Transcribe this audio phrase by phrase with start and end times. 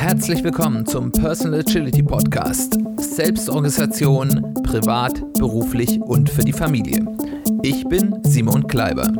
[0.00, 2.78] Herzlich willkommen zum Personal Agility Podcast.
[2.96, 7.04] Selbstorganisation, privat, beruflich und für die Familie.
[7.62, 9.12] Ich bin Simon Kleiber.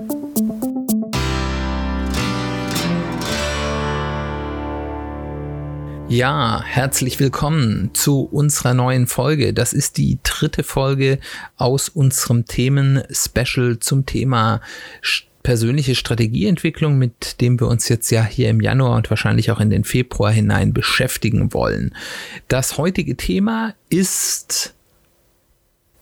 [6.08, 9.53] Ja, herzlich willkommen zu unserer neuen Folge.
[9.53, 11.19] Das ist die dritte Folge
[11.56, 14.62] aus unserem Themen-Special zum Thema
[15.42, 19.70] persönliche Strategieentwicklung, mit dem wir uns jetzt ja hier im Januar und wahrscheinlich auch in
[19.70, 21.94] den Februar hinein beschäftigen wollen.
[22.48, 24.74] Das heutige Thema ist,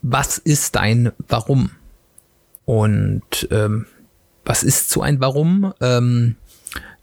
[0.01, 1.71] was ist ein Warum?
[2.65, 3.85] Und ähm,
[4.45, 5.73] was ist so ein Warum?
[5.81, 6.35] Ähm,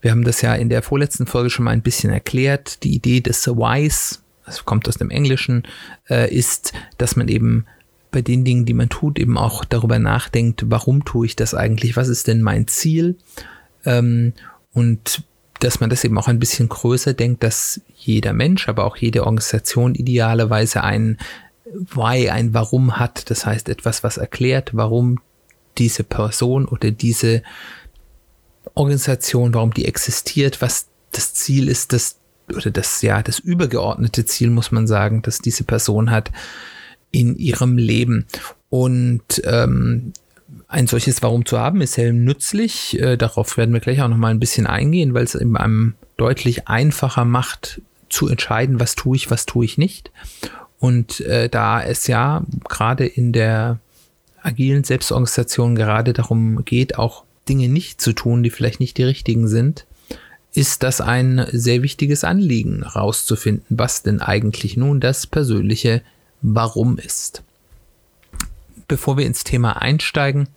[0.01, 2.83] wir haben das ja in der vorletzten Folge schon mal ein bisschen erklärt.
[2.83, 5.63] Die Idee des Whys, das kommt aus dem Englischen,
[6.09, 7.65] äh, ist, dass man eben
[8.11, 11.97] bei den Dingen, die man tut, eben auch darüber nachdenkt, warum tue ich das eigentlich?
[11.97, 13.17] Was ist denn mein Ziel?
[13.85, 14.33] Ähm,
[14.73, 15.23] und
[15.59, 19.23] dass man das eben auch ein bisschen größer denkt, dass jeder Mensch, aber auch jede
[19.25, 21.17] Organisation idealerweise ein
[21.65, 23.29] Why, ein Warum hat.
[23.29, 25.19] Das heißt etwas, was erklärt, warum
[25.77, 27.43] diese Person oder diese
[28.73, 32.17] Organisation, warum die existiert, was das Ziel ist, das
[32.55, 36.31] oder das ja das übergeordnete Ziel muss man sagen, dass diese Person hat
[37.11, 38.25] in ihrem Leben
[38.69, 40.13] und ähm,
[40.67, 42.99] ein solches Warum zu haben ist sehr nützlich.
[42.99, 45.95] Äh, darauf werden wir gleich auch noch mal ein bisschen eingehen, weil es eben einem
[46.17, 50.11] deutlich einfacher macht zu entscheiden, was tue ich, was tue ich nicht.
[50.79, 53.79] Und äh, da es ja gerade in der
[54.41, 59.47] agilen Selbstorganisation gerade darum geht, auch Dinge nicht zu tun, die vielleicht nicht die richtigen
[59.47, 59.85] sind,
[60.53, 66.01] ist das ein sehr wichtiges Anliegen, herauszufinden, was denn eigentlich nun das persönliche
[66.41, 67.43] Warum ist.
[68.87, 70.47] Bevor wir ins Thema einsteigen,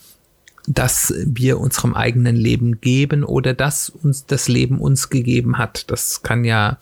[0.67, 5.91] Das wir unserem eigenen Leben geben oder das uns das Leben uns gegeben hat.
[5.91, 6.79] Das kann ja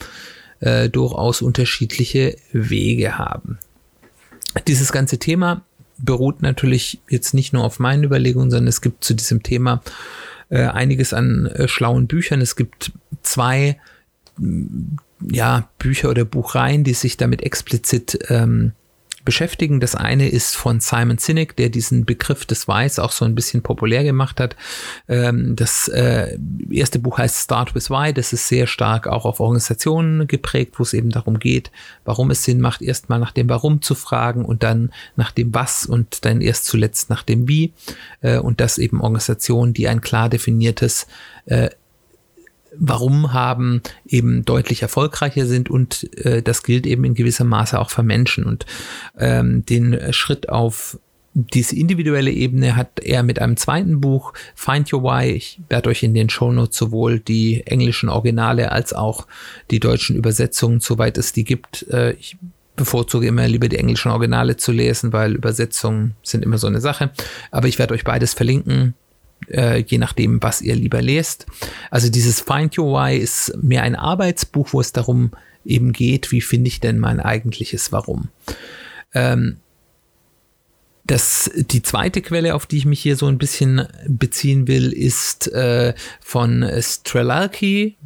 [0.60, 3.58] äh, durchaus unterschiedliche Wege haben.
[4.68, 5.62] Dieses ganze Thema
[5.98, 9.82] beruht natürlich jetzt nicht nur auf meinen Überlegungen, sondern es gibt zu diesem Thema
[10.50, 12.40] äh, einiges an äh, schlauen Büchern.
[12.40, 13.78] Es gibt zwei
[15.30, 18.72] ja, Bücher oder Buchreihen, die sich damit explizit ähm,
[19.24, 19.80] beschäftigen.
[19.80, 23.62] Das eine ist von Simon Sinek, der diesen Begriff des Whys auch so ein bisschen
[23.62, 24.56] populär gemacht hat.
[25.08, 26.38] Ähm, das äh,
[26.70, 28.12] erste Buch heißt Start with Why.
[28.12, 31.70] Das ist sehr stark auch auf Organisationen geprägt, wo es eben darum geht,
[32.04, 35.86] warum es Sinn macht, erstmal nach dem Warum zu fragen und dann nach dem Was
[35.86, 37.72] und dann erst zuletzt nach dem Wie.
[38.20, 41.06] Äh, und das eben Organisationen, die ein klar definiertes
[41.46, 41.70] äh,
[42.78, 47.90] Warum haben, eben deutlich erfolgreicher sind und äh, das gilt eben in gewissem Maße auch
[47.90, 48.44] für Menschen.
[48.44, 48.66] Und
[49.18, 50.98] ähm, den Schritt auf
[51.34, 55.30] diese individuelle Ebene hat er mit einem zweiten Buch, Find Your Why.
[55.30, 59.26] Ich werde euch in den Shownotes sowohl die englischen Originale als auch
[59.70, 61.86] die deutschen Übersetzungen, soweit es die gibt.
[61.90, 62.36] Äh, ich
[62.76, 67.10] bevorzuge immer lieber die englischen Originale zu lesen, weil Übersetzungen sind immer so eine Sache.
[67.50, 68.94] Aber ich werde euch beides verlinken
[69.48, 71.46] äh, je nachdem, was ihr lieber lest.
[71.90, 75.32] Also dieses Find Your Why ist mehr ein Arbeitsbuch, wo es darum
[75.64, 78.28] eben geht, wie finde ich denn mein eigentliches Warum.
[79.14, 79.58] Ähm,
[81.04, 85.48] das, die zweite Quelle, auf die ich mich hier so ein bisschen beziehen will, ist
[85.52, 87.96] äh, von Strelalki.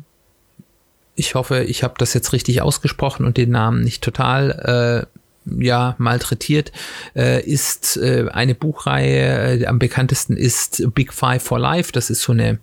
[1.15, 5.07] Ich hoffe, ich habe das jetzt richtig ausgesprochen und den Namen nicht total
[5.47, 6.73] ja malträtiert,
[7.15, 11.93] äh, ist äh, eine Buchreihe, äh, am bekanntesten ist Big Five for Life.
[11.93, 12.59] Das ist so eine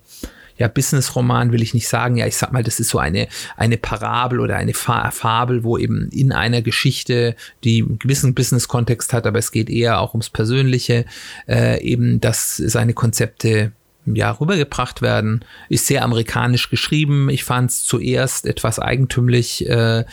[0.56, 2.16] ja, Business-Roman will ich nicht sagen.
[2.16, 5.78] Ja, ich sag mal, das ist so eine, eine Parabel oder eine Fa Fabel, wo
[5.78, 7.34] eben in einer Geschichte,
[7.64, 11.06] die einen gewissen Business-Kontext hat, aber es geht eher auch ums Persönliche,
[11.48, 13.72] äh, eben, dass seine Konzepte
[14.06, 15.44] ja, rübergebracht werden.
[15.68, 17.28] Ist sehr amerikanisch geschrieben.
[17.30, 20.04] Ich fand es zuerst etwas eigentümlich, äh,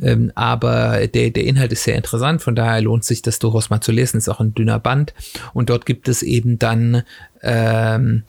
[0.00, 2.42] ähm, aber der, der Inhalt ist sehr interessant.
[2.42, 4.18] Von daher lohnt sich das durchaus mal zu lesen.
[4.18, 5.14] Ist auch ein dünner Band.
[5.52, 7.02] Und dort gibt es eben dann
[7.42, 8.22] ähm,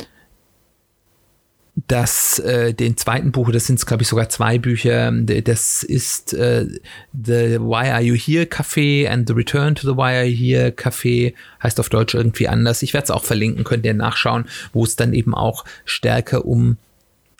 [1.75, 6.67] das, äh, den zweiten Buch, das sind glaube ich sogar zwei Bücher, das ist äh,
[7.13, 10.69] The Why Are You Here Café and The Return to the Why Are You Here
[10.69, 11.33] Café,
[11.63, 12.81] heißt auf Deutsch irgendwie anders.
[12.81, 16.77] Ich werde es auch verlinken, könnt ihr nachschauen, wo es dann eben auch stärker um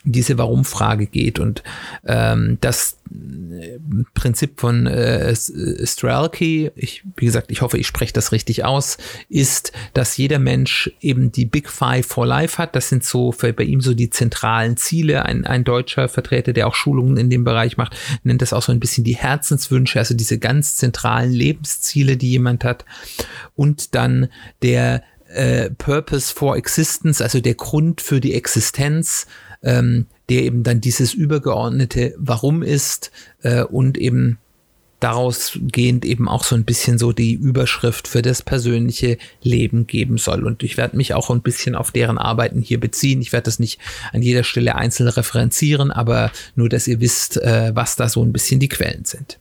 [0.04, 1.62] diese Warum-Frage geht und
[2.06, 3.78] ähm, das äh,
[4.14, 9.72] Prinzip von äh, Strelke, ich, wie gesagt, ich hoffe, ich spreche das richtig aus, ist,
[9.94, 12.74] dass jeder Mensch eben die Big Five for Life hat.
[12.74, 15.24] Das sind so für, bei ihm so die zentralen Ziele.
[15.24, 18.72] Ein, ein deutscher Vertreter, der auch Schulungen in dem Bereich macht, nennt das auch so
[18.72, 22.84] ein bisschen die Herzenswünsche, also diese ganz zentralen Lebensziele, die jemand hat.
[23.54, 24.28] Und dann
[24.62, 29.26] der äh, Purpose for Existence, also der Grund für die Existenz
[29.62, 33.10] ähm, der eben dann dieses übergeordnete Warum ist
[33.42, 34.38] äh, und eben
[35.02, 40.16] daraus gehend eben auch so ein bisschen so die Überschrift für das persönliche Leben geben
[40.16, 40.44] soll.
[40.44, 43.20] Und ich werde mich auch ein bisschen auf deren Arbeiten hier beziehen.
[43.20, 43.80] Ich werde das nicht
[44.12, 48.32] an jeder Stelle einzeln referenzieren, aber nur, dass ihr wisst, äh, was da so ein
[48.32, 49.38] bisschen die Quellen sind.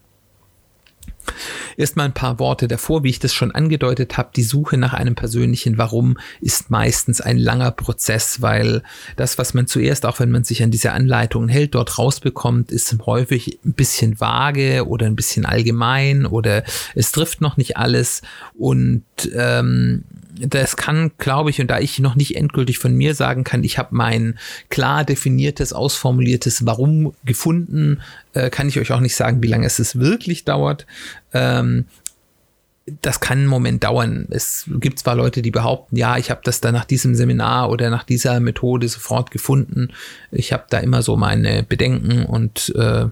[1.78, 4.30] Erstmal ein paar Worte davor, wie ich das schon angedeutet habe.
[4.36, 8.84] Die Suche nach einem persönlichen Warum ist meistens ein langer Prozess, weil
[9.16, 12.96] das, was man zuerst, auch wenn man sich an diese Anleitungen hält, dort rausbekommt, ist
[13.06, 16.64] häufig ein bisschen vage oder ein bisschen allgemein oder
[16.96, 18.22] es trifft noch nicht alles
[18.58, 19.04] und
[19.34, 20.04] ähm,
[20.48, 23.78] das kann, glaube ich, und da ich noch nicht endgültig von mir sagen kann, ich
[23.78, 24.40] habe mein
[24.70, 28.02] klar definiertes, ausformuliertes Warum gefunden,
[28.34, 30.86] äh, kann ich euch auch nicht sagen, wie lange es wirklich dauert.
[31.34, 31.86] Ähm,
[33.02, 34.28] das kann einen Moment dauern.
[34.32, 37.90] Es gibt zwar Leute, die behaupten, ja, ich habe das da nach diesem Seminar oder
[37.90, 39.90] nach dieser Methode sofort gefunden.
[40.32, 43.06] Ich habe da immer so meine Bedenken und äh,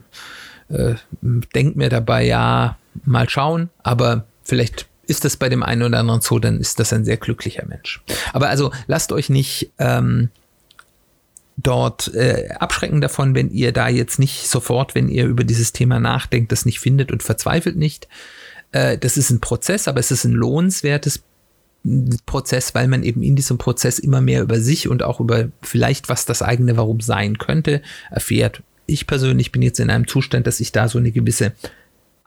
[0.70, 6.00] äh, denke mir dabei, ja, mal schauen, aber vielleicht ist das bei dem einen oder
[6.00, 8.02] anderen so, dann ist das ein sehr glücklicher Mensch.
[8.34, 10.30] Aber also lasst euch nicht ähm,
[11.58, 16.00] dort äh, abschrecken davon, wenn ihr da jetzt nicht sofort, wenn ihr über dieses Thema
[16.00, 18.08] nachdenkt, das nicht findet und verzweifelt nicht.
[18.72, 21.24] Äh, das ist ein Prozess, aber es ist ein lohnenswertes
[22.26, 26.10] Prozess, weil man eben in diesem Prozess immer mehr über sich und auch über vielleicht,
[26.10, 27.82] was das eigene Warum sein könnte,
[28.12, 28.62] erfährt.
[28.86, 31.54] Ich persönlich bin jetzt in einem Zustand, dass ich da so eine gewisse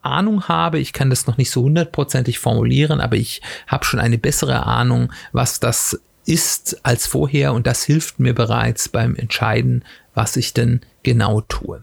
[0.02, 0.78] Ahnung habe.
[0.78, 5.12] Ich kann das noch nicht so hundertprozentig formulieren, aber ich habe schon eine bessere Ahnung,
[5.32, 9.84] was das ist als vorher und das hilft mir bereits beim Entscheiden,
[10.14, 11.82] was ich denn genau tue.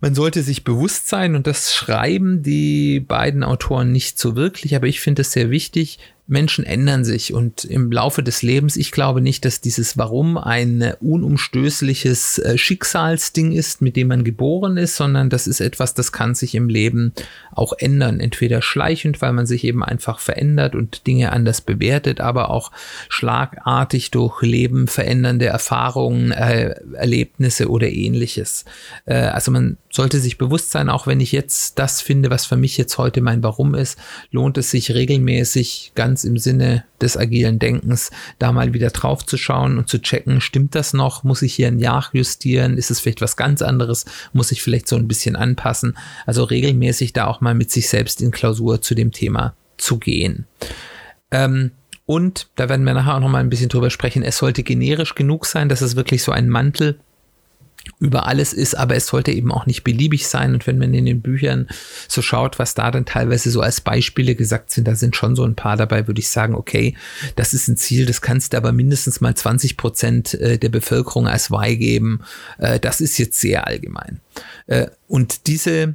[0.00, 4.86] Man sollte sich bewusst sein, und das schreiben die beiden Autoren nicht so wirklich, aber
[4.86, 5.98] ich finde es sehr wichtig,
[6.30, 10.92] Menschen ändern sich und im Laufe des Lebens, ich glaube nicht, dass dieses Warum ein
[11.00, 16.34] unumstößliches äh, Schicksalsding ist, mit dem man geboren ist, sondern das ist etwas, das kann
[16.34, 17.14] sich im Leben
[17.50, 18.20] auch ändern.
[18.20, 22.72] Entweder schleichend, weil man sich eben einfach verändert und Dinge anders bewertet, aber auch
[23.08, 28.66] schlagartig durch Leben verändernde Erfahrungen, äh, Erlebnisse oder ähnliches.
[29.06, 32.56] Äh, also man sollte sich bewusst sein, auch wenn ich jetzt das finde, was für
[32.56, 33.98] mich jetzt heute mein Warum ist,
[34.30, 38.10] lohnt es sich regelmäßig ganz ganz im Sinne des agilen Denkens,
[38.40, 41.22] da mal wieder drauf zu schauen und zu checken, stimmt das noch?
[41.22, 42.76] Muss ich hier ein Jahr justieren?
[42.76, 44.04] Ist es vielleicht was ganz anderes?
[44.32, 45.96] Muss ich vielleicht so ein bisschen anpassen?
[46.26, 50.46] Also regelmäßig da auch mal mit sich selbst in Klausur zu dem Thema zu gehen.
[51.30, 51.70] Ähm,
[52.04, 54.24] und da werden wir nachher auch noch mal ein bisschen drüber sprechen.
[54.24, 56.98] Es sollte generisch genug sein, dass es wirklich so ein Mantel
[58.00, 60.54] über alles ist, aber es sollte eben auch nicht beliebig sein.
[60.54, 61.68] Und wenn man in den Büchern
[62.08, 65.44] so schaut, was da dann teilweise so als Beispiele gesagt sind, da sind schon so
[65.44, 66.96] ein paar dabei, würde ich sagen, okay,
[67.36, 71.26] das ist ein Ziel, das kannst du aber mindestens mal 20 Prozent äh, der Bevölkerung
[71.26, 72.20] als Y geben.
[72.58, 74.20] Äh, das ist jetzt sehr allgemein.
[74.66, 75.94] Äh, und diese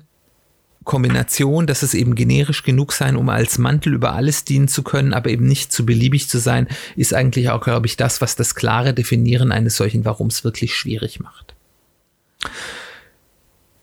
[0.84, 5.14] Kombination, dass es eben generisch genug sein, um als Mantel über alles dienen zu können,
[5.14, 8.56] aber eben nicht zu beliebig zu sein, ist eigentlich auch, glaube ich, das, was das
[8.56, 11.53] klare Definieren eines solchen Warums wirklich schwierig macht.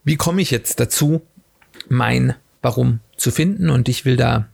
[0.05, 1.23] Wie komme ich jetzt dazu,
[1.88, 3.71] mein Warum zu finden?
[3.71, 4.49] Und ich will da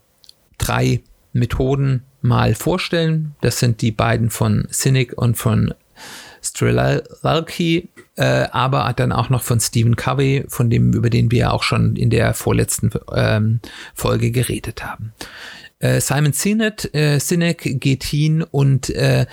[0.59, 3.35] drei Methoden mal vorstellen.
[3.41, 5.75] Das sind die beiden von Cynic und von
[6.43, 11.63] Strilalki, äh, aber dann auch noch von Stephen Covey, von dem, über den wir auch
[11.63, 13.61] schon in der vorletzten ähm,
[13.95, 15.13] Folge geredet haben.
[15.79, 19.27] Äh, Simon Sinek, äh, Sinek geht hin und äh,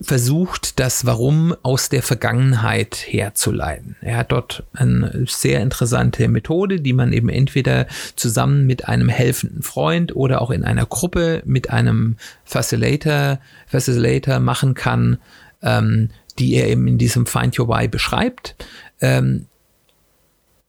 [0.00, 3.96] versucht, das Warum aus der Vergangenheit herzuleiten.
[4.00, 9.62] Er hat dort eine sehr interessante Methode, die man eben entweder zusammen mit einem helfenden
[9.62, 15.18] Freund oder auch in einer Gruppe mit einem Facilitator, Facilitator machen kann,
[15.62, 18.54] ähm, die er eben in diesem Find Your Why beschreibt.
[19.00, 19.46] Ähm,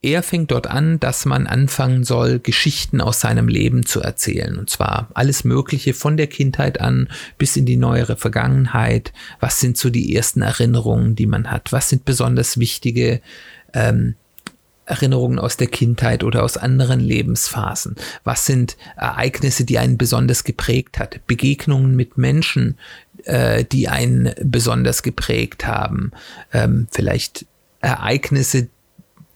[0.01, 4.58] er fängt dort an, dass man anfangen soll, Geschichten aus seinem Leben zu erzählen.
[4.58, 9.12] Und zwar alles Mögliche von der Kindheit an bis in die neuere Vergangenheit.
[9.41, 11.74] Was sind so die ersten Erinnerungen, die man hat?
[11.74, 13.20] Was sind besonders wichtige
[13.74, 14.15] ähm,
[14.86, 17.98] Erinnerungen aus der Kindheit oder aus anderen Lebensphasen?
[18.24, 21.27] Was sind Ereignisse, die einen besonders geprägt hat?
[21.27, 22.77] Begegnungen mit Menschen,
[23.25, 26.12] äh, die einen besonders geprägt haben?
[26.53, 27.46] Ähm, vielleicht
[27.82, 28.70] Ereignisse,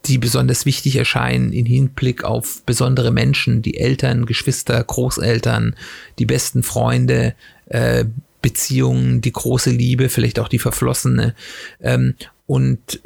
[0.06, 5.76] die besonders wichtig erscheinen im Hinblick auf besondere Menschen, die Eltern, Geschwister, Großeltern,
[6.20, 7.36] die besten Freunde,
[7.68, 8.06] äh,
[8.42, 11.34] Beziehungen, die große Liebe, vielleicht auch die verflossene.
[11.80, 13.00] Ähm, und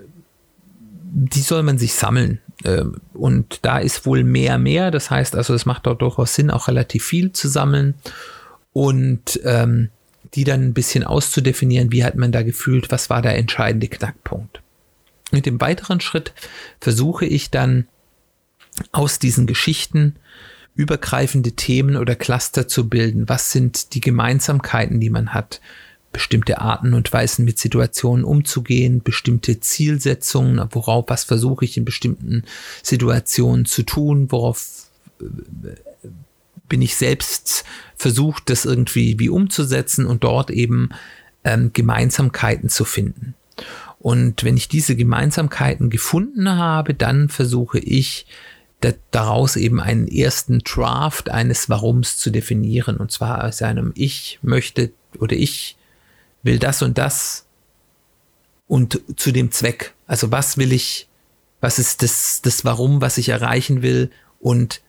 [1.13, 2.39] die soll man sich sammeln.
[2.65, 4.89] Ähm, und da ist wohl mehr, mehr.
[4.89, 7.93] Das heißt also, es macht dort durchaus Sinn, auch relativ viel zu sammeln
[8.73, 9.89] und ähm,
[10.33, 14.61] die dann ein bisschen auszudefinieren, wie hat man da gefühlt, was war der entscheidende Knackpunkt.
[15.31, 16.33] Mit dem weiteren Schritt
[16.79, 17.87] versuche ich dann
[18.91, 20.15] aus diesen Geschichten
[20.75, 23.27] übergreifende Themen oder Cluster zu bilden.
[23.27, 25.59] Was sind die Gemeinsamkeiten, die man hat?
[26.13, 32.43] Bestimmte Arten und Weisen mit Situationen umzugehen, bestimmte Zielsetzungen, worauf, was versuche ich in bestimmten
[32.81, 34.87] Situationen zu tun, worauf
[35.19, 35.25] äh,
[36.69, 37.65] bin ich selbst
[37.95, 40.89] versucht, das irgendwie wie umzusetzen und dort eben
[41.43, 43.35] ähm, Gemeinsamkeiten zu finden.
[43.99, 48.25] Und wenn ich diese Gemeinsamkeiten gefunden habe, dann versuche ich
[49.11, 52.97] daraus eben einen ersten Draft eines Warums zu definieren.
[52.97, 55.77] Und zwar aus einem Ich möchte oder ich
[56.43, 57.47] will das und das
[58.67, 59.93] und zu dem Zweck.
[60.05, 61.07] Also was will ich,
[61.59, 64.81] was ist das, das Warum, was ich erreichen will und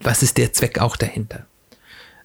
[0.00, 1.46] was ist der Zweck auch dahinter.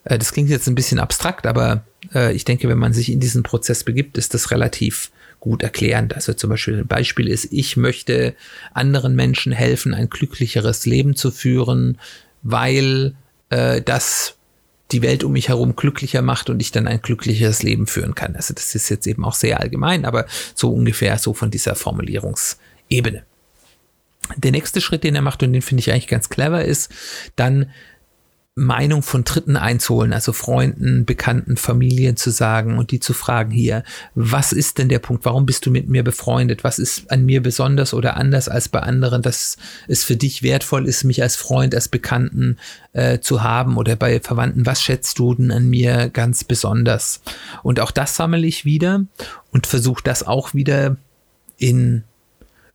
[0.04, 1.84] Äh, das klingt jetzt ein bisschen abstrakt, aber
[2.18, 6.16] äh, ich denke, wenn man sich in diesen Prozess begibt, ist das relativ gut erklärend.
[6.16, 8.36] Also zum Beispiel ein Beispiel ist, ich möchte
[8.74, 12.00] anderen Menschen helfen, ein glücklicheres Leben zu führen,
[12.42, 13.16] weil
[13.50, 14.34] äh, das
[14.92, 18.38] die Welt um mich herum glücklicher macht und ich dann ein glücklicheres Leben führen kann.
[18.38, 23.26] Also das ist jetzt eben auch sehr allgemein, aber so ungefähr so von dieser Formulierungsebene.
[24.38, 26.90] Der nächste Schritt, den er macht, und den finde ich eigentlich ganz clever, ist
[27.36, 27.70] dann
[28.58, 33.84] Meinung von Dritten einzuholen, also Freunden, Bekannten, Familien zu sagen und die zu fragen hier,
[34.16, 35.26] was ist denn der Punkt?
[35.26, 36.64] Warum bist du mit mir befreundet?
[36.64, 40.88] Was ist an mir besonders oder anders als bei anderen, dass es für dich wertvoll
[40.88, 42.58] ist, mich als Freund, als Bekannten
[42.94, 44.66] äh, zu haben oder bei Verwandten?
[44.66, 47.22] Was schätzt du denn an mir ganz besonders?
[47.62, 49.06] Und auch das sammle ich wieder
[49.52, 50.98] und versuche das auch wieder
[51.60, 52.04] in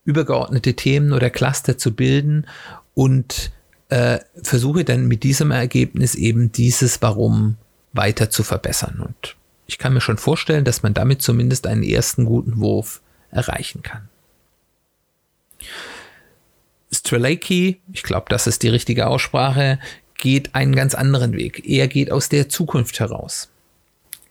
[0.04, 2.46] übergeordnete Themen oder Cluster zu bilden
[2.94, 3.50] und
[3.92, 7.58] äh, versuche dann mit diesem Ergebnis eben dieses Warum
[7.92, 9.00] weiter zu verbessern.
[9.06, 13.82] Und ich kann mir schon vorstellen, dass man damit zumindest einen ersten guten Wurf erreichen
[13.82, 14.08] kann.
[16.90, 19.78] Strelacki, ich glaube, das ist die richtige Aussprache,
[20.16, 21.68] geht einen ganz anderen Weg.
[21.68, 23.50] Er geht aus der Zukunft heraus.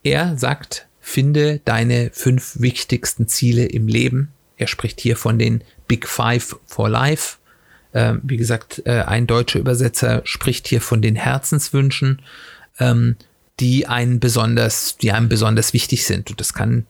[0.01, 4.31] Er sagt, finde deine fünf wichtigsten Ziele im Leben.
[4.57, 7.37] Er spricht hier von den Big Five for Life.
[7.93, 12.21] Äh, wie gesagt, äh, ein deutscher Übersetzer spricht hier von den Herzenswünschen,
[12.79, 13.15] ähm,
[13.59, 16.29] die einen besonders, die einem besonders wichtig sind.
[16.29, 16.85] Und das kann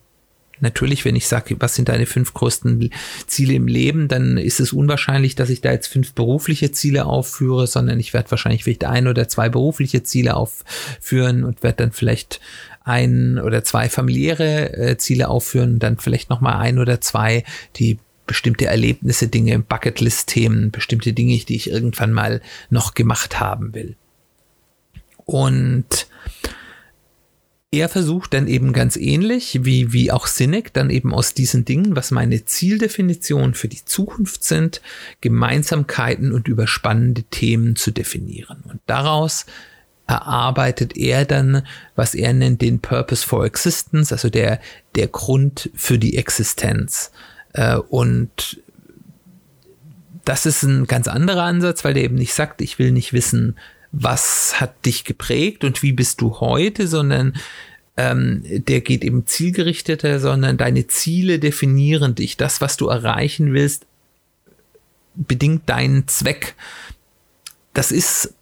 [0.62, 2.92] natürlich, wenn ich sage, was sind deine fünf größten
[3.28, 7.68] Ziele im Leben, dann ist es unwahrscheinlich, dass ich da jetzt fünf berufliche Ziele aufführe,
[7.68, 12.40] sondern ich werde wahrscheinlich vielleicht ein oder zwei berufliche Ziele aufführen und werde dann vielleicht
[12.84, 17.44] ein oder zwei familiäre äh, Ziele aufführen, dann vielleicht noch mal ein oder zwei,
[17.76, 18.00] die
[18.32, 23.98] bestimmte Erlebnisse, Dinge, Bucketlist-Themen, bestimmte Dinge, die ich irgendwann mal noch gemacht haben will.
[25.26, 26.08] Und
[27.72, 31.98] er versucht dann eben ganz ähnlich wie, wie auch Sinek dann eben aus diesen Dingen,
[31.98, 34.82] was meine Zieldefinitionen für die Zukunft sind,
[35.20, 38.64] Gemeinsamkeiten und überspannende Themen zu definieren.
[38.64, 39.46] Und daraus
[40.08, 44.62] erarbeitet er dann, was er nennt, den Purpose for Existence, also der,
[44.96, 47.12] der Grund für die Existenz.
[47.54, 48.62] Äh, und
[50.26, 53.58] das ist ein ganz anderer Ansatz, weil der eben nicht sagt, ich will nicht wissen,
[53.92, 57.34] was hat dich geprägt und wie bist du heute, sondern
[57.98, 62.38] ähm, der geht eben zielgerichteter, sondern deine Ziele definieren dich.
[62.38, 63.86] Das, was du erreichen willst,
[65.16, 66.56] bedingt deinen Zweck.
[67.74, 68.34] Das ist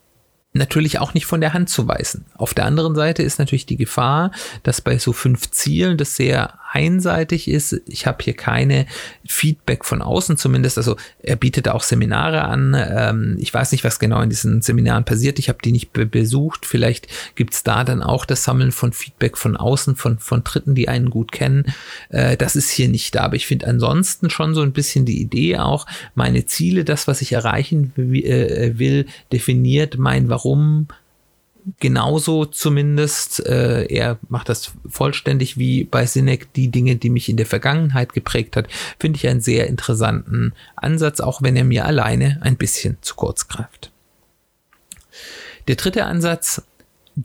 [0.54, 2.26] natürlich auch nicht von der Hand zu weisen.
[2.36, 4.32] Auf der anderen Seite ist natürlich die Gefahr,
[4.64, 7.82] dass bei so fünf Zielen das sehr einseitig ist.
[7.88, 8.86] Ich habe hier keine
[9.28, 10.78] Feedback von außen zumindest.
[10.78, 12.76] Also er bietet auch Seminare an.
[12.78, 15.40] Ähm, ich weiß nicht, was genau in diesen Seminaren passiert.
[15.40, 16.66] Ich habe die nicht be besucht.
[16.66, 20.90] Vielleicht gibt's da dann auch das Sammeln von Feedback von außen, von, von Dritten, die
[20.90, 21.66] einen gut kennen.
[22.10, 23.22] Äh, das ist hier nicht da.
[23.22, 27.22] Aber ich finde ansonsten schon so ein bisschen die Idee auch, meine Ziele, das, was
[27.22, 30.88] ich erreichen äh, will, definiert mein Warum
[31.80, 33.46] genauso zumindest.
[33.46, 38.14] Äh, er macht das vollständig wie bei Sinek die Dinge, die mich in der Vergangenheit
[38.14, 38.68] geprägt hat.
[39.00, 43.48] Finde ich einen sehr interessanten Ansatz, auch wenn er mir alleine ein bisschen zu kurz
[43.48, 43.92] greift.
[45.68, 46.64] Der dritte Ansatz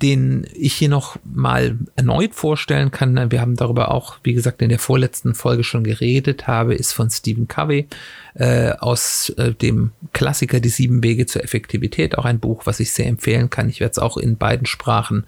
[0.00, 4.68] den ich hier noch mal erneut vorstellen kann, wir haben darüber auch, wie gesagt, in
[4.68, 7.86] der vorletzten Folge schon geredet habe, ist von Stephen Covey
[8.34, 12.92] äh, aus äh, dem Klassiker Die sieben Wege zur Effektivität, auch ein Buch, was ich
[12.92, 13.68] sehr empfehlen kann.
[13.68, 15.26] Ich werde es auch in beiden Sprachen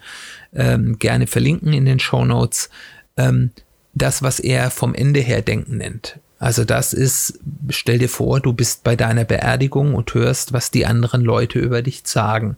[0.53, 2.69] ähm, gerne verlinken in den Show Notes.
[3.15, 3.51] Ähm,
[3.93, 6.19] das, was er vom Ende her denken nennt.
[6.39, 7.39] Also das ist,
[7.69, 11.81] stell dir vor, du bist bei deiner Beerdigung und hörst, was die anderen Leute über
[11.81, 12.57] dich sagen.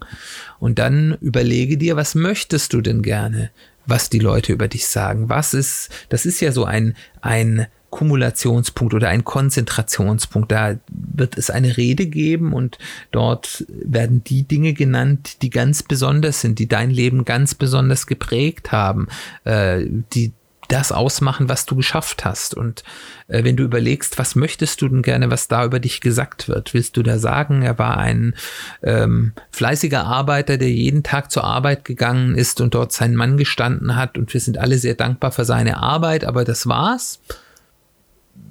[0.60, 3.52] Und dann überlege dir, was möchtest du denn gerne,
[3.86, 5.30] was die Leute über dich sagen?
[5.30, 10.52] Was ist, das ist ja so ein, ein Kumulationspunkt oder ein Konzentrationspunkt.
[10.52, 12.78] Da wird es eine Rede geben und
[13.12, 18.72] dort werden die Dinge genannt, die ganz besonders sind, die dein Leben ganz besonders geprägt
[18.72, 19.08] haben,
[19.44, 20.34] äh, die
[20.70, 22.56] das ausmachen, was du geschafft hast.
[22.56, 22.84] Und
[23.28, 26.74] äh, wenn du überlegst, was möchtest du denn gerne, was da über dich gesagt wird,
[26.74, 28.36] willst du da sagen, er war ein
[28.82, 33.96] ähm, fleißiger Arbeiter, der jeden Tag zur Arbeit gegangen ist und dort seinen Mann gestanden
[33.96, 37.20] hat und wir sind alle sehr dankbar für seine Arbeit, aber das war's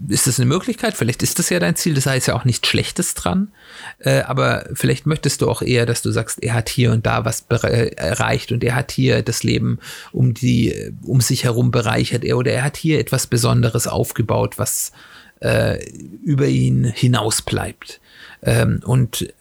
[0.08, 0.96] ist das eine Möglichkeit?
[0.96, 3.52] Vielleicht ist das ja dein Ziel, das heißt ja auch nichts Schlechtes dran.
[3.98, 7.24] Äh, aber vielleicht möchtest du auch eher, dass du sagst, er hat hier und da
[7.24, 9.78] was erreicht und er hat hier das Leben
[10.12, 14.92] um die, um sich herum bereichert er oder er hat hier etwas Besonderes aufgebaut, was
[15.40, 15.84] äh,
[16.24, 18.00] über ihn hinaus bleibt.
[18.42, 19.32] Ähm, und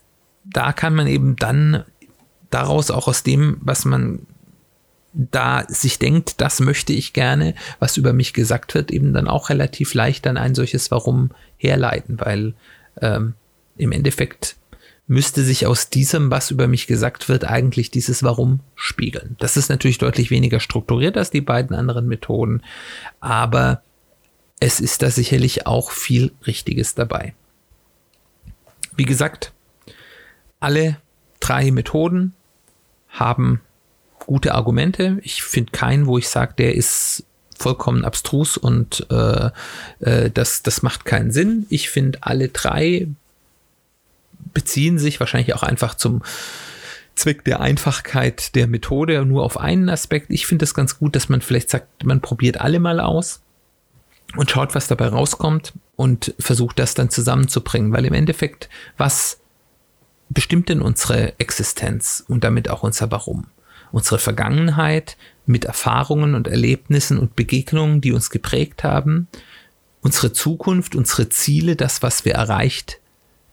[0.43, 1.83] da kann man eben dann
[2.49, 4.25] daraus auch aus dem, was man
[5.13, 9.49] da sich denkt, das möchte ich gerne, was über mich gesagt wird, eben dann auch
[9.49, 12.53] relativ leicht dann ein solches Warum herleiten, weil
[13.01, 13.33] ähm,
[13.77, 14.55] im Endeffekt
[15.07, 19.37] müsste sich aus diesem, was über mich gesagt wird, eigentlich dieses Warum spiegeln.
[19.39, 22.61] Das ist natürlich deutlich weniger strukturiert als die beiden anderen Methoden,
[23.21, 23.81] aber
[24.59, 27.33] es ist da sicherlich auch viel Richtiges dabei.
[28.95, 29.53] Wie gesagt,
[30.59, 30.97] alle
[31.39, 32.33] drei Methoden
[33.07, 33.61] haben
[34.27, 35.17] gute Argumente.
[35.23, 37.25] Ich finde keinen, wo ich sage, der ist
[37.57, 39.49] vollkommen abstrus und äh,
[39.99, 41.65] äh, das, das macht keinen Sinn.
[41.69, 43.07] Ich finde, alle drei
[44.53, 46.21] beziehen sich wahrscheinlich auch einfach zum
[47.15, 50.27] Zweck der Einfachkeit der Methode nur auf einen Aspekt.
[50.29, 53.41] Ich finde es ganz gut, dass man vielleicht sagt, man probiert alle mal aus
[54.35, 59.39] und schaut, was dabei rauskommt und versucht das dann zusammenzubringen, weil im Endeffekt, was
[60.29, 63.47] bestimmt denn unsere Existenz und damit auch unser Warum?
[63.91, 69.27] Unsere Vergangenheit mit Erfahrungen und Erlebnissen und Begegnungen, die uns geprägt haben,
[70.01, 72.99] unsere Zukunft, unsere Ziele, das, was wir erreicht,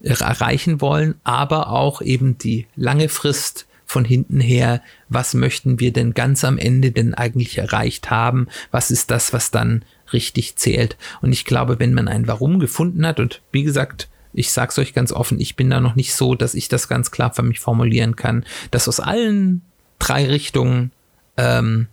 [0.00, 6.14] erreichen wollen, aber auch eben die lange Frist von hinten her, was möchten wir denn
[6.14, 10.96] ganz am Ende denn eigentlich erreicht haben, was ist das, was dann richtig zählt.
[11.20, 14.94] Und ich glaube, wenn man ein Warum gefunden hat, und wie gesagt, ich sag's euch
[14.94, 17.60] ganz offen, ich bin da noch nicht so, dass ich das ganz klar für mich
[17.60, 19.62] formulieren kann, dass aus allen
[20.04, 20.92] drei Richtungen
[21.36, 21.88] ähm,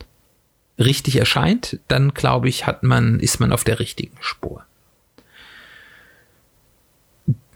[0.78, 4.64] richtig erscheint, dann glaube ich, hat man, ist man auf der richtigen Spur.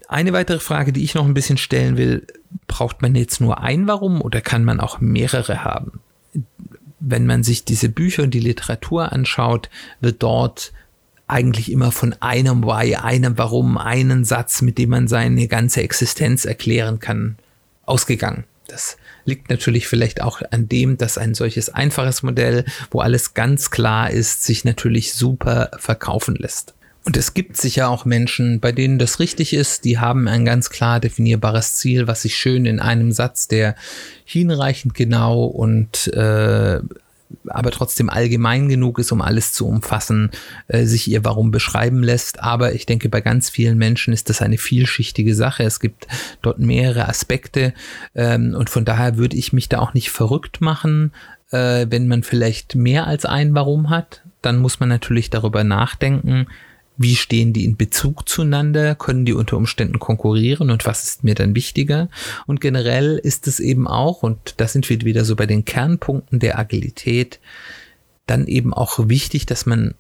[0.08, 2.28] Eine weitere Frage, die ich noch ein bisschen stellen will,
[2.68, 6.00] braucht man jetzt nur ein Warum oder kann man auch mehrere haben?
[7.00, 10.72] Wenn man sich diese Bücher und die Literatur anschaut, wird dort
[11.28, 16.46] eigentlich immer von einem Why, einem Warum, einen Satz, mit dem man seine ganze Existenz
[16.46, 17.38] erklären kann,
[17.86, 18.44] ausgegangen.
[18.68, 23.72] Das liegt natürlich vielleicht auch an dem, dass ein solches einfaches Modell, wo alles ganz
[23.72, 26.74] klar ist, sich natürlich super verkaufen lässt.
[27.06, 30.72] Und es gibt sicher auch Menschen, bei denen das richtig ist, die haben ein ganz
[30.72, 33.76] klar definierbares Ziel, was sich schön in einem Satz, der
[34.26, 36.80] hinreichend genau und äh,
[37.48, 40.32] aber trotzdem allgemein genug ist, um alles zu umfassen,
[40.68, 42.42] äh, sich ihr Warum beschreiben lässt.
[42.42, 45.64] Aber ich denke, bei ganz vielen Menschen ist das eine vielschichtige Sache.
[45.64, 46.08] Es gibt
[46.42, 47.74] dort mehrere Aspekte
[48.14, 51.12] ähm, und von daher würde ich mich da auch nicht verrückt machen,
[51.52, 56.48] äh, wenn man vielleicht mehr als ein Warum hat, dann muss man natürlich darüber nachdenken,
[56.98, 60.70] wie stehen die in Bezug zueinander, können die unter Umständen konkurrieren?
[60.72, 62.10] Und was ist mir dann wichtiger.
[62.46, 66.40] Und generell ist es eben auch, und da sind wir wieder so bei den Kernpunkten
[66.40, 67.40] der Agilität,
[68.28, 69.94] dann eben auch wichtig, dass man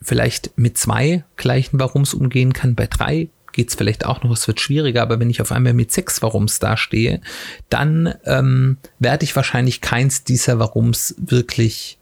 [0.00, 4.48] vielleicht mit zwei gleichen Warums umgehen kann, bei drei geht es vielleicht auch noch, es
[4.48, 7.20] wird schwieriger, aber wenn ich auf einmal mit sechs Warums dastehe,
[7.68, 11.98] dann ähm, werde ich wahrscheinlich keins dieser Warums wirklich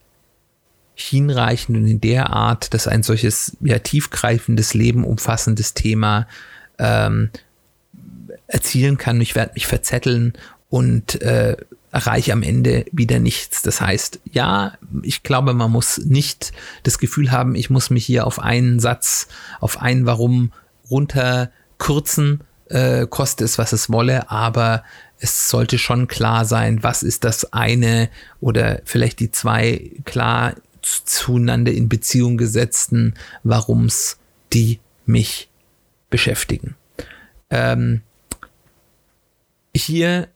[1.09, 6.27] hinreichend und in der Art, dass ein solches ja, tiefgreifendes, Leben umfassendes Thema
[6.79, 7.31] ähm,
[8.47, 9.21] erzielen kann.
[9.21, 10.35] Ich werde mich verzetteln
[10.69, 11.57] und äh,
[11.93, 13.63] erreiche am Ende wieder nichts.
[13.63, 18.27] Das heißt, ja, ich glaube, man muss nicht das Gefühl haben, ich muss mich hier
[18.27, 19.29] auf einen Satz,
[19.61, 20.53] auf ein Warum
[20.89, 24.85] runterkürzen, äh, koste es, was es wolle, aber
[25.19, 28.09] es sollte schon klar sein, was ist das eine
[28.41, 34.19] oder vielleicht die zwei klar zueinander in Beziehung gesetzten Warums,
[34.53, 35.49] die mich
[36.11, 36.75] beschäftigen.
[37.51, 38.03] Ähm,
[39.75, 40.29] hier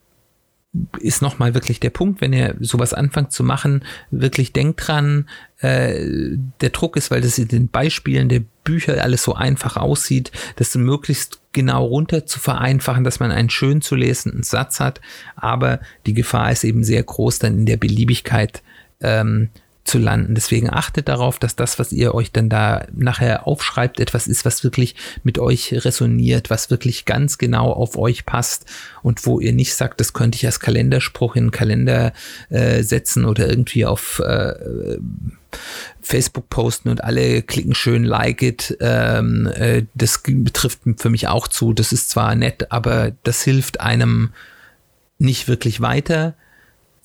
[0.98, 5.28] ist nochmal wirklich der Punkt, wenn ihr sowas anfangt zu machen, wirklich denkt dran,
[5.59, 10.33] äh, der Druck ist, weil das in den Beispielen der Bücher alles so einfach aussieht,
[10.57, 15.00] das möglichst genau runter zu vereinfachen, dass man einen schön zu lesenden Satz hat,
[15.37, 18.62] aber die Gefahr ist eben sehr groß, dann in der Beliebigkeit
[19.00, 19.50] ähm,
[19.84, 20.34] zu landen.
[20.34, 24.64] Deswegen achtet darauf, dass das, was ihr euch dann da nachher aufschreibt, etwas ist, was
[24.64, 28.64] wirklich mit euch resoniert, was wirklich ganz genau auf euch passt
[29.02, 32.14] und wo ihr nicht sagt, das könnte ich als Kalenderspruch in den Kalender
[32.48, 34.96] äh, setzen oder irgendwie auf äh,
[36.00, 38.76] Facebook posten und alle klicken schön like it.
[38.80, 41.74] Ähm, äh, das betrifft für mich auch zu.
[41.74, 44.30] Das ist zwar nett, aber das hilft einem
[45.18, 46.34] nicht wirklich weiter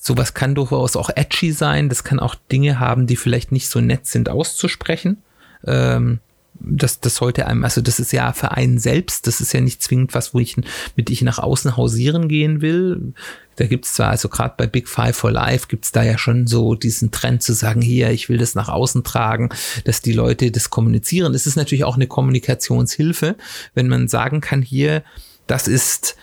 [0.00, 1.88] sowas kann durchaus auch edgy sein.
[1.88, 5.18] Das kann auch Dinge haben, die vielleicht nicht so nett sind auszusprechen.
[5.64, 6.20] Ähm,
[6.62, 9.82] das, das sollte einem, also das ist ja für einen selbst, das ist ja nicht
[9.82, 10.56] zwingend was, wo ich
[10.96, 13.14] mit ich nach außen hausieren gehen will.
[13.56, 16.74] Da gibt's zwar, also gerade bei Big Five for Life gibt's da ja schon so
[16.74, 19.50] diesen Trend zu sagen, hier, ich will das nach außen tragen,
[19.84, 21.34] dass die Leute das kommunizieren.
[21.34, 23.36] Es ist natürlich auch eine Kommunikationshilfe,
[23.74, 25.02] wenn man sagen kann, hier,
[25.46, 26.16] das ist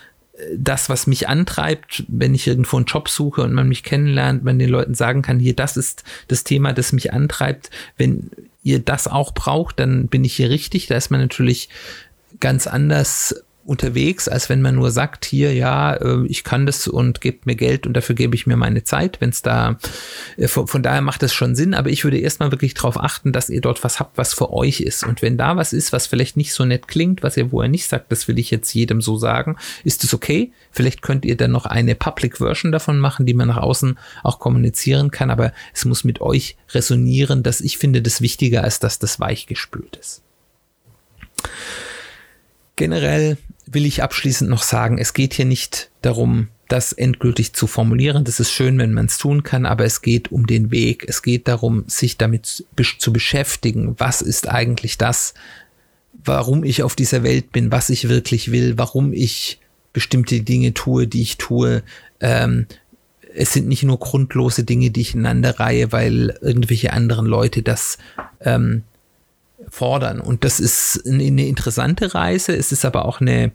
[0.56, 4.58] das, was mich antreibt, wenn ich irgendwo einen Job suche und man mich kennenlernt, man
[4.58, 7.70] den Leuten sagen kann, hier, das ist das Thema, das mich antreibt.
[7.96, 8.30] Wenn
[8.62, 10.86] ihr das auch braucht, dann bin ich hier richtig.
[10.86, 11.68] Da ist man natürlich
[12.40, 17.20] ganz anders unterwegs, als wenn man nur sagt, hier, ja, äh, ich kann das und
[17.20, 19.78] gebt mir Geld und dafür gebe ich mir meine Zeit, wenn es da,
[20.38, 23.30] äh, von, von, daher macht das schon Sinn, aber ich würde erstmal wirklich darauf achten,
[23.30, 25.04] dass ihr dort was habt, was für euch ist.
[25.04, 27.86] Und wenn da was ist, was vielleicht nicht so nett klingt, was ihr vorher nicht
[27.86, 30.50] sagt, das will ich jetzt jedem so sagen, ist es okay.
[30.70, 34.38] Vielleicht könnt ihr dann noch eine Public Version davon machen, die man nach außen auch
[34.38, 38.98] kommunizieren kann, aber es muss mit euch resonieren, dass ich finde das wichtiger, als dass
[38.98, 40.22] das weichgespült ist.
[42.76, 43.36] Generell
[43.72, 48.24] will ich abschließend noch sagen, es geht hier nicht darum, das endgültig zu formulieren.
[48.24, 51.04] Das ist schön, wenn man es tun kann, aber es geht um den Weg.
[51.08, 52.64] Es geht darum, sich damit
[52.98, 53.94] zu beschäftigen.
[53.98, 55.34] Was ist eigentlich das,
[56.22, 59.60] warum ich auf dieser Welt bin, was ich wirklich will, warum ich
[59.92, 61.82] bestimmte Dinge tue, die ich tue.
[62.20, 62.66] Ähm,
[63.34, 67.98] es sind nicht nur grundlose Dinge, die ich ineinander reihe, weil irgendwelche anderen Leute das
[68.40, 68.82] ähm,
[69.68, 70.20] fordern.
[70.20, 72.56] Und das ist eine interessante Reise.
[72.56, 73.52] Es ist aber auch eine,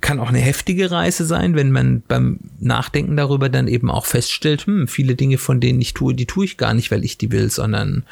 [0.00, 4.66] kann auch eine heftige Reise sein, wenn man beim Nachdenken darüber dann eben auch feststellt,
[4.66, 7.32] hm, viele Dinge, von denen ich tue, die tue ich gar nicht, weil ich die
[7.32, 8.04] will, sondern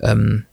[0.00, 0.44] ähm,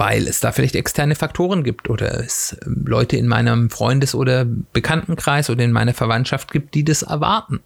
[0.00, 4.46] weil es da vielleicht externe Faktoren gibt oder es ähm, Leute in meinem Freundes- oder
[4.46, 7.60] Bekanntenkreis oder in meiner Verwandtschaft gibt, die das erwarten.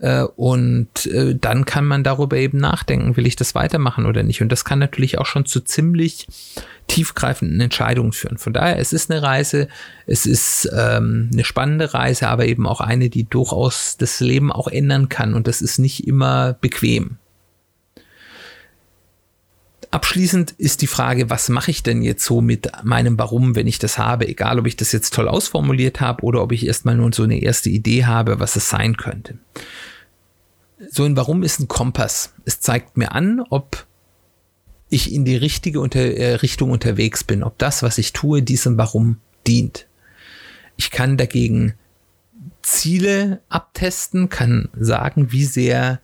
[0.00, 4.42] Äh, und äh, dann kann man darüber eben nachdenken, will ich das weitermachen oder nicht.
[4.42, 6.26] Und das kann natürlich auch schon zu ziemlich
[6.88, 8.38] tiefgreifenden Entscheidungen führen.
[8.38, 9.68] Von daher, es ist eine Reise,
[10.06, 14.66] es ist ähm, eine spannende Reise, aber eben auch eine, die durchaus das Leben auch
[14.66, 15.32] ändern kann.
[15.32, 17.18] Und das ist nicht immer bequem
[19.90, 23.78] abschließend ist die Frage, was mache ich denn jetzt so mit meinem Warum, wenn ich
[23.78, 24.28] das habe?
[24.28, 27.40] Egal, ob ich das jetzt toll ausformuliert habe oder ob ich erstmal nur so eine
[27.40, 29.38] erste Idee habe, was es sein könnte.
[30.90, 32.34] So ein Warum ist ein Kompass.
[32.44, 33.86] Es zeigt mir an, ob
[34.90, 38.78] ich in die richtige unter, äh, Richtung unterwegs bin, ob das, was ich tue, diesem
[38.78, 39.86] Warum dient.
[40.76, 41.74] Ich kann dagegen
[42.62, 46.00] Ziele abtesten, kann sagen, wie sehr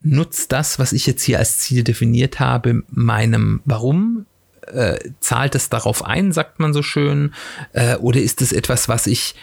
[0.00, 4.26] nutzt das, was ich jetzt hier als Ziel definiert habe, meinem Warum?
[4.66, 7.34] Äh, zahlt es darauf ein, sagt man so schön?
[7.72, 9.34] Äh, oder ist es etwas, was ich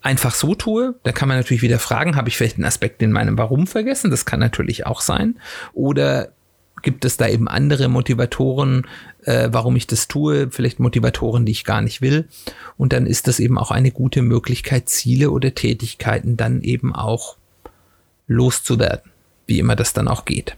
[0.00, 3.12] einfach so tue, da kann man natürlich wieder fragen, habe ich vielleicht einen Aspekt in
[3.12, 4.10] meinem Warum vergessen?
[4.10, 5.38] Das kann natürlich auch sein.
[5.72, 6.32] Oder
[6.82, 8.86] gibt es da eben andere Motivatoren,
[9.24, 12.28] äh, warum ich das tue, vielleicht Motivatoren, die ich gar nicht will.
[12.76, 17.36] Und dann ist das eben auch eine gute Möglichkeit, Ziele oder Tätigkeiten dann eben auch
[18.26, 19.10] loszuwerden,
[19.48, 20.56] wie immer das dann auch geht.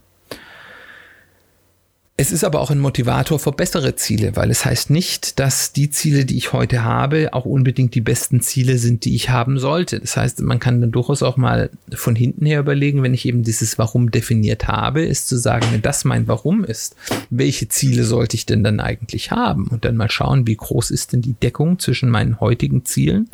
[2.21, 5.89] Es ist aber auch ein Motivator für bessere Ziele, weil es heißt nicht, dass die
[5.89, 10.01] Ziele, die ich heute habe, auch unbedingt die besten Ziele sind, die ich haben sollte.
[10.01, 13.43] Das heißt, man kann dann durchaus auch mal von hinten her überlegen, wenn ich eben
[13.43, 16.95] dieses Warum definiert habe, ist zu sagen, wenn das mein Warum ist,
[17.31, 19.69] welche Ziele sollte ich denn dann eigentlich haben?
[19.69, 23.31] Und dann mal schauen, wie groß ist denn die Deckung zwischen meinen heutigen Zielen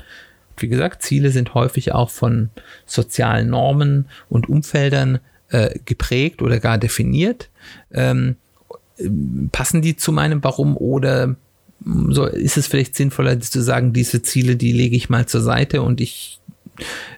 [0.58, 2.50] wie gesagt, Ziele sind häufig auch von
[2.86, 5.18] sozialen Normen und Umfeldern
[5.50, 7.50] äh, geprägt oder gar definiert.
[7.92, 8.36] Ähm,
[9.52, 11.36] passen die zu meinem Warum oder
[12.08, 15.82] so ist es vielleicht sinnvoller zu sagen, diese Ziele, die lege ich mal zur Seite
[15.82, 16.40] und ich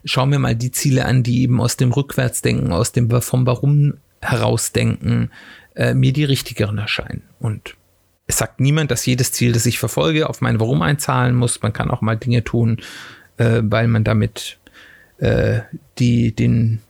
[0.04, 3.94] schaue mir mal die Ziele an, die eben aus dem Rückwärtsdenken, aus dem vom Warum
[4.20, 5.30] herausdenken,
[5.74, 7.22] äh, mir die richtigeren erscheinen.
[7.38, 7.76] Und
[8.26, 11.62] es sagt niemand, dass jedes Ziel, das ich verfolge, auf mein Warum einzahlen muss.
[11.62, 12.78] Man kann auch mal Dinge tun,
[13.38, 14.57] äh, weil man damit
[15.18, 15.60] äh,
[15.98, 16.80] die, den,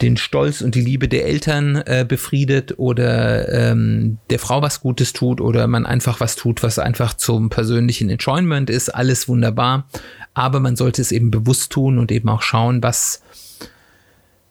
[0.00, 5.12] den Stolz und die Liebe der Eltern äh, befriedet oder ähm, der Frau was Gutes
[5.12, 9.88] tut oder man einfach was tut, was einfach zum persönlichen Enjoyment ist, alles wunderbar.
[10.34, 13.22] Aber man sollte es eben bewusst tun und eben auch schauen, was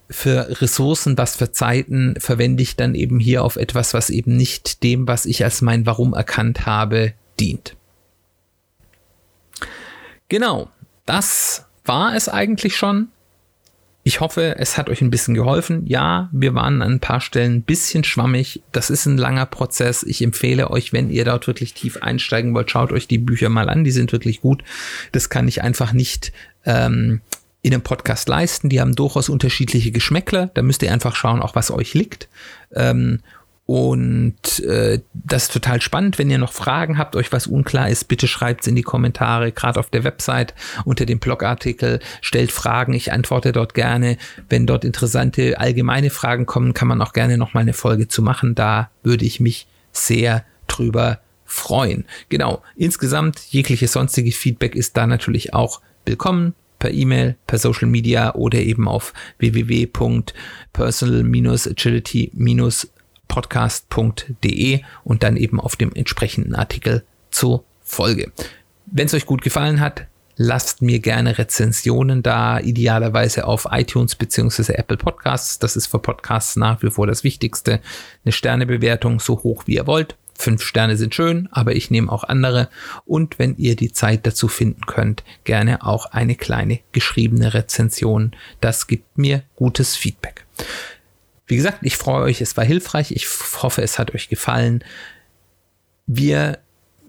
[0.09, 4.83] für Ressourcen, was für Zeiten verwende ich dann eben hier auf etwas, was eben nicht
[4.83, 7.75] dem, was ich als mein Warum erkannt habe, dient.
[10.29, 10.69] Genau,
[11.05, 13.09] das war es eigentlich schon.
[14.07, 15.85] Ich hoffe, es hat euch ein bisschen geholfen.
[15.85, 18.63] Ja, wir waren an ein paar Stellen ein bisschen schwammig.
[18.71, 20.01] Das ist ein langer Prozess.
[20.03, 23.67] Ich empfehle euch, wenn ihr dort wirklich tief einsteigen wollt, schaut euch die Bücher mal
[23.67, 23.83] an.
[23.83, 24.63] Die sind wirklich gut.
[25.11, 26.31] Das kann ich einfach nicht
[26.63, 27.19] ähm,
[27.61, 28.69] in einem Podcast leisten.
[28.69, 30.51] Die haben durchaus unterschiedliche Geschmäckler.
[30.53, 32.29] Da müsst ihr einfach schauen, auch was euch liegt.
[32.73, 33.19] Ähm,
[33.67, 36.17] und äh, das ist total spannend.
[36.17, 39.51] Wenn ihr noch Fragen habt, euch was unklar ist, bitte schreibt es in die Kommentare,
[39.51, 40.53] gerade auf der Website
[40.85, 41.99] unter dem Blogartikel.
[42.21, 44.15] Stellt Fragen, ich antworte dort gerne.
[44.47, 48.21] Wenn dort interessante allgemeine Fragen kommen, kann man auch gerne noch mal eine Folge zu
[48.21, 48.55] machen.
[48.55, 52.05] Da würde ich mich sehr drüber freuen.
[52.29, 52.63] Genau.
[52.77, 58.59] Insgesamt jegliches sonstige Feedback ist da natürlich auch willkommen per E-Mail, per Social Media oder
[58.59, 62.31] eben auf www.personal-agility-
[63.27, 68.31] podcast.de und dann eben auf dem entsprechenden Artikel zur Folge.
[68.85, 74.73] Wenn es euch gut gefallen hat, lasst mir gerne Rezensionen da, idealerweise auf iTunes bzw.
[74.73, 75.59] Apple Podcasts.
[75.59, 77.81] Das ist für Podcasts nach wie vor das Wichtigste.
[78.23, 80.15] Eine Sternebewertung so hoch wie ihr wollt.
[80.35, 82.69] Fünf Sterne sind schön, aber ich nehme auch andere.
[83.05, 88.35] Und wenn ihr die Zeit dazu finden könnt, gerne auch eine kleine geschriebene Rezension.
[88.61, 90.45] Das gibt mir gutes Feedback.
[91.47, 93.11] Wie gesagt, ich freue euch, es war hilfreich.
[93.11, 93.27] Ich
[93.61, 94.83] hoffe, es hat euch gefallen.
[96.05, 96.59] Wir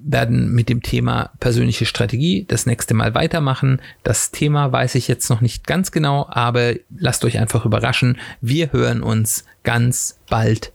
[0.01, 3.81] werden mit dem Thema persönliche Strategie das nächste Mal weitermachen.
[4.05, 8.19] Das Thema weiß ich jetzt noch nicht ganz genau, aber lasst euch einfach überraschen.
[8.41, 10.73] Wir hören uns ganz bald